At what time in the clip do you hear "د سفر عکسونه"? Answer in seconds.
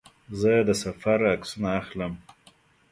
0.67-1.69